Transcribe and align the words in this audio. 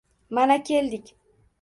Mana, 0.29 0.63
keldik. 0.63 1.15